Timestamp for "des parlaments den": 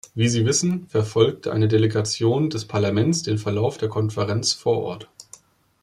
2.49-3.37